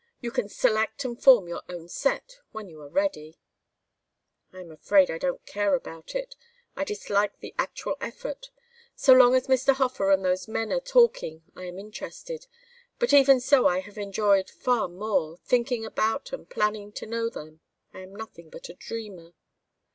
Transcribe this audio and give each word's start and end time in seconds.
You 0.19 0.31
can 0.31 0.49
select 0.49 1.05
and 1.05 1.21
form 1.21 1.47
your 1.47 1.61
own 1.69 1.87
set 1.87 2.39
when 2.53 2.67
you 2.67 2.81
are 2.81 2.89
ready." 2.89 3.37
"I 4.51 4.59
am 4.61 4.71
afraid 4.71 5.11
I 5.11 5.19
don't 5.19 5.45
care 5.45 5.75
about 5.75 6.15
it. 6.15 6.35
I 6.75 6.83
dislike 6.83 7.37
the 7.37 7.53
actual 7.59 7.97
effort. 8.01 8.49
So 8.95 9.13
long 9.13 9.35
as 9.35 9.45
Mr. 9.45 9.75
Hofer 9.75 10.09
and 10.09 10.25
those 10.25 10.47
men 10.47 10.71
are 10.71 10.79
talking 10.79 11.43
I 11.55 11.65
am 11.65 11.77
interested, 11.77 12.47
but 12.97 13.13
even 13.13 13.39
so 13.39 13.67
I 13.67 13.81
have 13.81 13.99
enjoyed 13.99 14.49
far 14.49 14.87
more 14.87 15.37
thinking 15.37 15.85
about 15.85 16.33
and 16.33 16.49
planning 16.49 16.91
to 16.93 17.05
know 17.05 17.29
them. 17.29 17.59
I 17.93 17.99
am 17.99 18.15
nothing 18.15 18.49
but 18.49 18.69
a 18.69 18.73
dreamer." 18.73 19.35